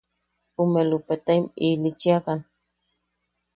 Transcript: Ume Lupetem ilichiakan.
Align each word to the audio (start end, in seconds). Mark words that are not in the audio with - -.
Ume 0.63 0.81
Lupetem 0.89 1.43
ilichiakan. 1.67 2.39